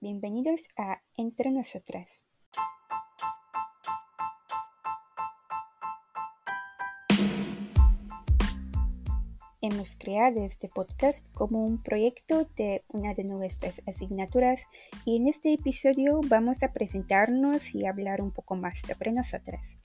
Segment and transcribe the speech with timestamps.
[0.00, 2.24] Bienvenidos a Entre Nosotras.
[9.60, 14.68] Hemos creado este podcast como un proyecto de una de nuestras asignaturas
[15.04, 19.78] y en este episodio vamos a presentarnos y hablar un poco más sobre nosotras.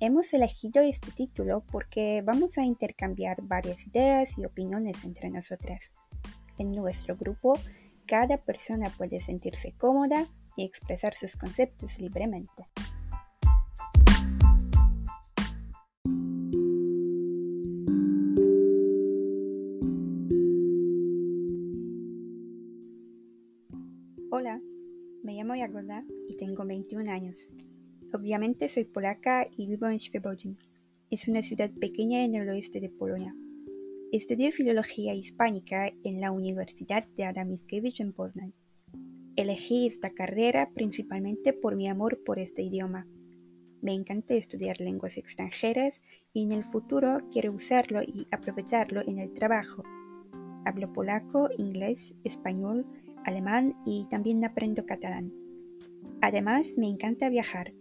[0.00, 5.94] Hemos elegido este título porque vamos a intercambiar varias ideas y opiniones entre nosotras.
[6.58, 7.54] En nuestro grupo,
[8.06, 12.68] cada persona puede sentirse cómoda y expresar sus conceptos libremente.
[24.30, 24.60] Hola,
[25.22, 27.50] me llamo Jagoda y tengo 21 años.
[28.12, 30.58] Obviamente soy polaca y vivo en Świebodzin.
[31.10, 33.34] Es una ciudad pequeña en el oeste de Polonia.
[34.16, 38.54] Estudié filología hispánica en la Universidad de Adam Mickiewicz en Poznań.
[39.36, 43.06] Elegí esta carrera principalmente por mi amor por este idioma.
[43.82, 49.34] Me encanta estudiar lenguas extranjeras y en el futuro quiero usarlo y aprovecharlo en el
[49.34, 49.82] trabajo.
[50.64, 52.86] Hablo polaco, inglés, español,
[53.26, 55.30] alemán y también aprendo catalán.
[56.22, 57.74] Además, me encanta viajar.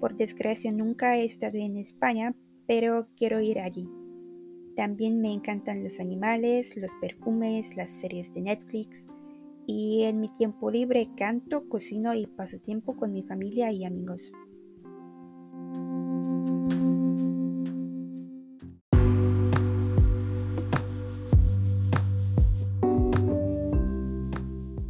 [0.00, 2.34] Por desgracia nunca he estado en España,
[2.66, 3.86] pero quiero ir allí.
[4.76, 9.06] También me encantan los animales, los perfumes, las series de Netflix.
[9.66, 14.34] Y en mi tiempo libre canto, cocino y paso tiempo con mi familia y amigos.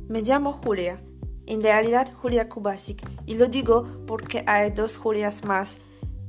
[0.09, 1.01] Me llamo Julia,
[1.47, 5.79] en realidad Julia Kubasik, y lo digo porque hay dos Julias más,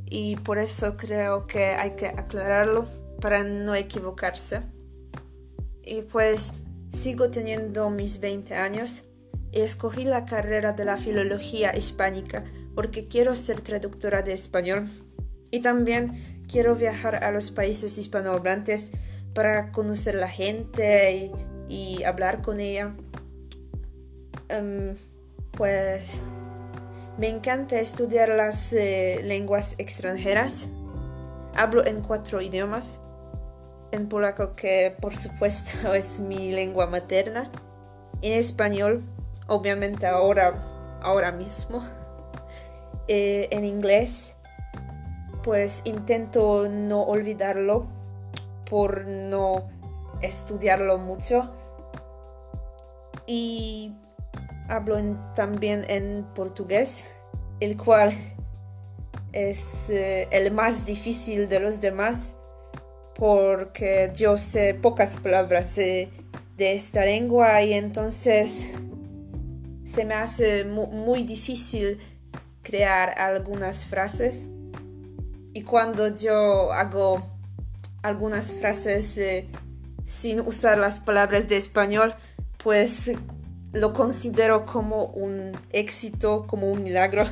[0.05, 4.61] y por eso creo que hay que aclararlo para no equivocarse.
[5.83, 6.53] Y pues
[6.91, 9.03] sigo teniendo mis 20 años
[9.51, 12.43] y escogí la carrera de la filología hispánica
[12.75, 14.89] porque quiero ser traductora de español
[15.49, 18.91] y también quiero viajar a los países hispanohablantes
[19.33, 21.31] para conocer la gente
[21.69, 22.95] y, hablar con ella.
[24.49, 24.95] Em,
[25.51, 26.21] pues
[27.17, 30.67] me encanta estudiar las eh, lenguas extranjeras.
[31.55, 33.01] Hablo en cuatro idiomas.
[33.91, 37.49] En polaco, que por supuesto es mi lengua materna.
[38.21, 39.03] En español,
[39.47, 41.83] obviamente ahora, ahora mismo.
[43.07, 44.35] Eh, en inglés,
[45.43, 47.87] pues intento no olvidarlo
[48.69, 49.69] por no
[50.21, 51.53] estudiarlo mucho.
[53.25, 53.95] Y
[54.69, 54.97] hablo
[55.35, 57.09] también en portugués,
[57.59, 58.11] el cual
[59.33, 62.36] es eh, el más difícil de los demás
[63.17, 66.09] porque yo sé pocas palabras de,
[66.59, 68.67] esta lengua y entonces
[69.83, 71.99] se me hace muy difícil
[72.63, 74.47] crear algunas frases
[75.53, 77.27] y cuando yo hago
[78.01, 79.47] algunas frases eh,
[80.05, 82.15] sin usar las palabras de español
[82.63, 83.11] pues
[83.71, 87.27] lo considero como un éxito, como un milagro.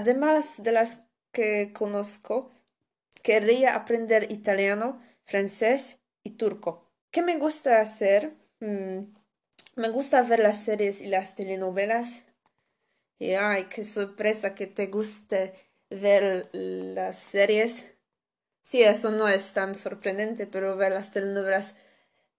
[0.00, 2.50] Además de las que conozco,
[3.22, 6.86] querría aprender italiano, francés y turco.
[7.10, 8.32] ¿Qué me gusta hacer?
[8.60, 9.00] Mm,
[9.76, 12.24] me gusta ver las series y las telenovelas.
[13.18, 15.52] Y ay, qué sorpresa que te guste
[15.90, 17.92] ver las series.
[18.62, 21.74] Sí, eso no es tan sorprendente, pero ver las telenovelas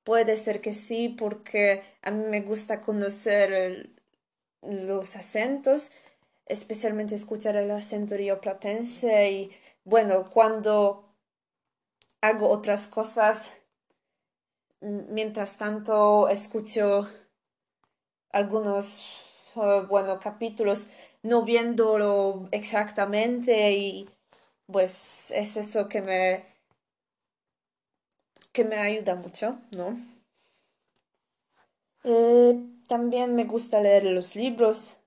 [0.03, 3.91] puede ser que sí, porque a mí me gusta conocer
[4.61, 5.91] los acentos,
[6.51, 9.51] especialmente escuchar el acento rioplatense y
[9.83, 11.05] bueno, cuando
[12.21, 13.57] hago otras cosas,
[14.81, 17.07] mientras tanto escucho
[18.31, 19.03] algunos,
[19.55, 20.87] uh, bueno, capítulos,
[21.23, 24.09] no viéndolo exactamente y
[24.67, 26.51] pues es eso que me
[28.51, 29.97] que me ayuda mucho, ¿no?
[32.03, 34.97] Eh, también me gusta leer los libros,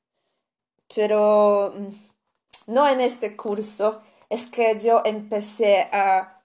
[0.95, 4.03] pero mm, no en este curso.
[4.31, 6.43] Es que yo empecé a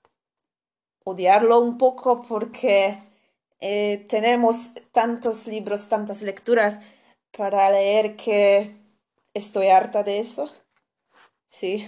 [1.04, 3.00] odiarlo un poco porque
[3.62, 6.80] eh, tenemos tantos libros, tantas lecturas
[7.36, 8.76] para leer que
[9.34, 10.52] estoy harta de eso.
[11.50, 11.88] Sí.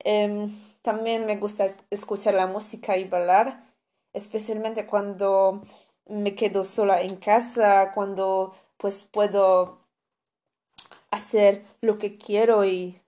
[0.00, 3.74] Em, también me gusta escuchar la música y bailar,
[4.12, 5.62] especialmente cuando
[6.06, 9.83] me quedo sola en casa, cuando pues puedo
[11.14, 13.00] hacer lo que quiero y,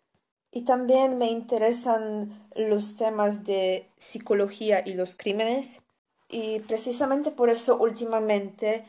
[0.52, 5.82] y también me interesan los temas de psicología y los crímenes.
[6.28, 8.86] Y precisamente por eso últimamente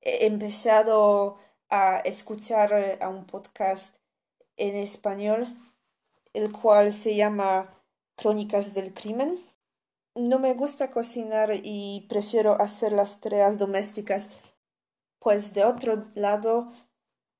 [0.00, 1.38] he empezado
[1.68, 3.96] a escuchar eh, a un podcast
[4.56, 5.46] en español,
[6.32, 7.68] el cual se llama
[8.16, 9.40] Crónicas del Crimen.
[10.14, 14.30] No me gusta cocinar y prefiero hacer las tareas domésticas,
[15.18, 16.72] pues de otro lado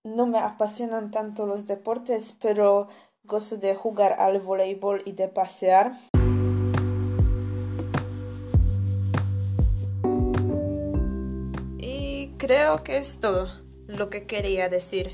[0.04, 2.88] no me apasionan tanto los deportes, pero
[3.24, 5.98] gozo de jugar al voleibol y de pasear.
[11.78, 13.48] Y creo que es todo
[13.86, 15.12] lo que quería decir.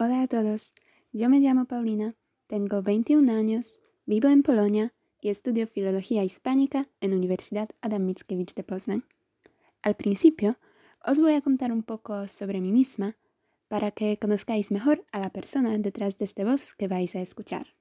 [0.00, 0.74] Hola a todos,
[1.12, 2.14] yo me llamo Paulina,
[2.46, 8.62] tengo 21 años, vivo en Polonia y estudio Filología Hispánica en Universidad Adam Mickiewicz de
[8.62, 9.04] Poznań.
[9.82, 10.58] Al principio,
[11.04, 13.16] os voy a contar un poco sobre mí misma
[13.68, 17.74] para que conozcáis mejor a la persona detrás de este voz que vais a escuchar.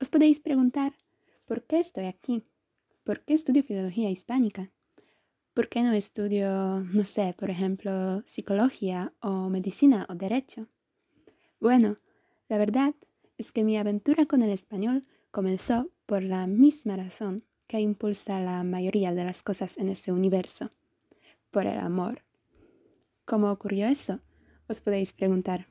[0.00, 0.92] Os podéis preguntar,
[1.46, 2.44] ¿por qué estoy aquí?
[3.04, 4.70] ¿Por qué estudio Filología Hispánica?
[5.54, 10.66] ¿Por qué no estudio, no sé, por ejemplo, psicología o medicina o derecho?
[11.60, 11.96] Bueno,
[12.48, 12.94] la verdad
[13.38, 18.62] es que mi aventura con el español comenzó por la misma razón que impulsa la
[18.64, 20.70] mayoría de las cosas en este universo,
[21.50, 22.22] por el amor.
[23.24, 24.20] ¿Cómo ocurrió eso?
[24.68, 25.66] Os podéis preguntar.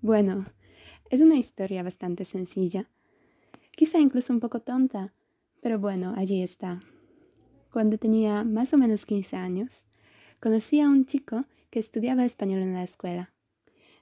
[0.00, 0.46] Bueno,
[1.10, 2.88] es una historia bastante sencilla,
[3.72, 5.12] quizá incluso un poco tonta,
[5.62, 6.78] pero bueno, allí está.
[7.72, 9.84] Cuando tenía más o menos 15 años,
[10.40, 13.32] conocí a un chico que estudiaba español en la escuela.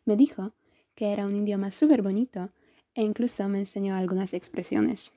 [0.04, 0.54] Me dijo
[0.94, 2.50] que era un idioma súper bonito
[2.98, 5.12] e incluso me enseñó algunas expresiones.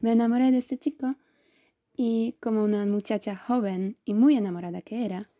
[0.00, 1.14] Me enamoré de este chico
[1.96, 5.30] y como una muchacha joven y muy enamorada que era,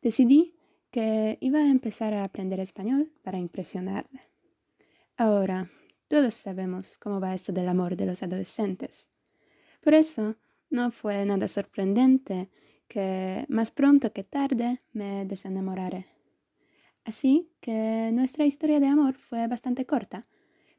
[0.00, 0.54] decidí
[0.90, 4.22] que iba a empezar a aprender español para impresionarle.
[5.18, 5.68] Ahora,
[6.08, 9.06] todos sabemos cómo va esto del amor de los adolescentes.
[9.82, 10.36] Por eso,
[10.70, 12.48] no fue nada sorprendente
[12.88, 16.06] que más pronto que tarde me desenamorara.
[17.04, 20.24] Así que nuestra historia de amor fue bastante corta,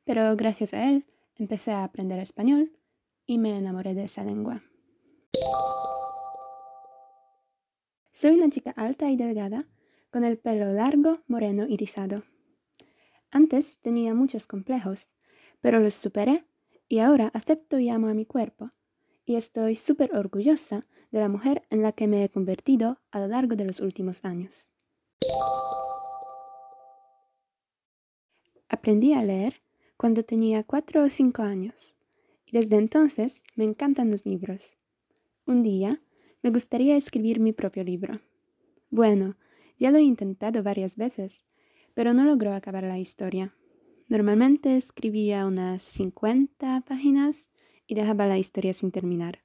[0.04, 1.06] pero gracias a él
[1.36, 2.72] empecé a aprender español
[3.26, 4.62] y me enamoré de esa lengua.
[8.12, 9.68] Soy una chica alta y delgada,
[10.12, 12.24] con el pelo largo, moreno y rizado.
[13.32, 15.08] Antes tenía muchos complejos,
[15.62, 16.46] pero los superé
[16.88, 18.72] y ahora acepto y amo a mi cuerpo,
[19.26, 20.82] y estoy súper orgullosa
[21.12, 24.26] de la mujer en la que me he convertido a lo largo de los últimos
[24.26, 24.70] años.
[28.68, 29.61] Aprendí a leer
[30.02, 31.96] cuando tenía cuatro o cinco años,
[32.48, 34.72] y desde entonces me encantan los libros.
[35.46, 36.02] Un día
[36.42, 38.16] me gustaría escribir mi propio libro.
[38.90, 39.38] Bueno,
[39.78, 41.46] ya lo he intentado varias veces,
[41.94, 43.56] pero no logro acabar la historia.
[44.08, 47.52] Normalmente escribía unas 50 páginas
[47.86, 49.44] y dejaba la historia sin terminar.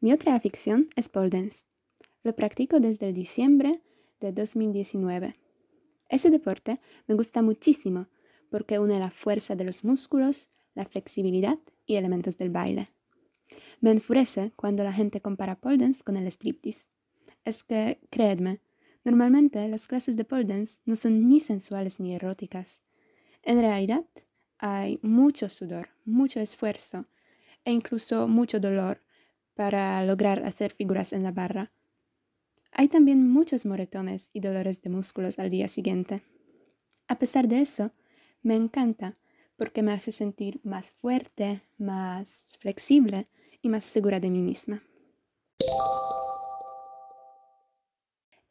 [0.00, 1.48] Mi otra afición es pole.
[2.22, 3.80] Lo practico desde el diciembre
[4.20, 5.45] de 2019.
[6.08, 8.08] Ese deporte me gusta muchísimo
[8.50, 12.88] porque une la fuerza de los músculos, la flexibilidad y elementos del baile.
[13.80, 16.86] Me enfurece cuando la gente compara pole dance con el striptease.
[17.44, 18.60] Es que, creedme,
[19.04, 22.82] normalmente las clases de pole dance no son ni sensuales ni eróticas.
[23.42, 24.04] En realidad,
[24.58, 27.06] hay mucho sudor, mucho esfuerzo
[27.64, 29.02] e incluso mucho dolor
[29.54, 31.72] para lograr hacer figuras en la barra.
[32.78, 36.20] Hay también muchos moretones y dolores de músculos al día siguiente.
[37.08, 37.90] A pesar de eso,
[38.42, 39.16] me encanta
[39.56, 43.28] porque me hace sentir más fuerte, más flexible
[43.62, 44.82] y más segura de mí misma.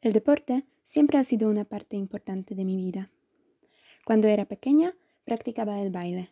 [0.00, 3.12] El deporte siempre ha sido una parte importante de mi vida.
[4.04, 6.30] Cuando era pequeña, practicaba el baile.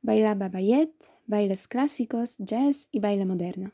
[0.00, 0.94] Bailaba ballet,
[1.26, 3.72] bailes clásicos, jazz y baile moderno.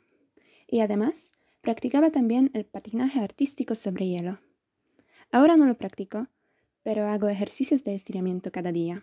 [0.67, 4.38] Y además, Practicaba también el patinaje artístico sobre hielo.
[5.31, 6.29] Ahora no lo practico,
[6.83, 9.02] pero hago ejercicios de estiramiento cada día.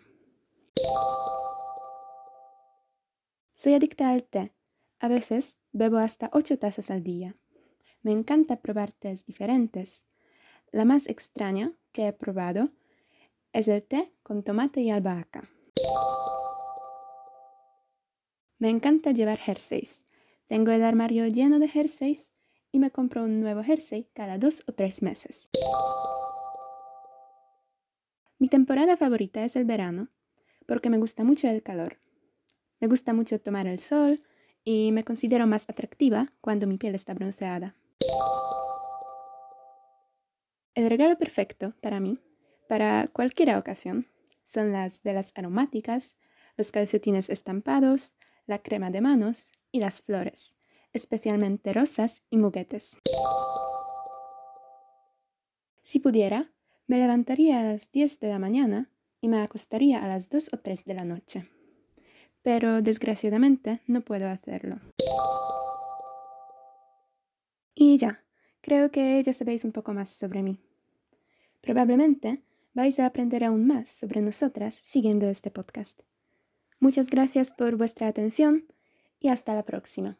[3.54, 4.52] Soy adicta al té.
[4.98, 7.36] A veces bebo hasta ocho tazas al día.
[8.02, 10.04] Me encanta probar tés diferentes.
[10.72, 12.70] La más extraña que he probado
[13.52, 15.48] es el té con tomate y albahaca.
[18.58, 20.04] Me encanta llevar jerseys.
[20.48, 22.32] Tengo el armario lleno de jerseys
[22.78, 25.48] me compro un nuevo jersey cada dos o tres meses.
[28.38, 30.08] Mi temporada favorita es el verano,
[30.66, 31.98] porque me gusta mucho el calor.
[32.80, 34.20] Me gusta mucho tomar el sol
[34.64, 37.74] y me considero más atractiva cuando mi piel está bronceada.
[40.74, 42.20] El regalo perfecto para mí,
[42.68, 44.06] para cualquier ocasión,
[44.44, 46.16] son las velas aromáticas,
[46.56, 48.12] los calcetines estampados,
[48.46, 50.57] la crema de manos y las flores,
[50.92, 52.96] especialmente rosas y muguetes.
[55.82, 56.50] Si pudiera,
[56.86, 58.90] me levantaría a las 10 de la mañana
[59.20, 61.44] y me acostaría a las 2 o 3 de la noche.
[62.42, 64.76] Pero desgraciadamente no puedo hacerlo.
[67.74, 68.24] Y ya,
[68.60, 70.58] creo que ya sabéis un poco más sobre mí.
[71.60, 72.42] Probablemente
[72.74, 76.00] vais a aprender aún más sobre nosotras siguiendo este podcast.
[76.80, 78.66] Muchas gracias por vuestra atención
[79.20, 80.16] y hasta la próxima.